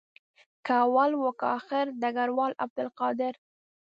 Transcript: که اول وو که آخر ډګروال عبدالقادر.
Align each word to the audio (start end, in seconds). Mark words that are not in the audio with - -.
که 0.65 0.73
اول 0.85 1.11
وو 1.15 1.29
که 1.39 1.45
آخر 1.57 1.85
ډګروال 2.01 2.51
عبدالقادر. 2.63 3.33